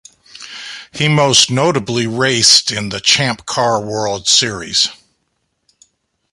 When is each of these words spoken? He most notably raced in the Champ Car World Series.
He 0.91 1.07
most 1.07 1.51
notably 1.51 2.07
raced 2.07 2.71
in 2.71 2.89
the 2.89 2.99
Champ 2.99 3.45
Car 3.45 3.79
World 3.79 4.27
Series. 4.27 4.87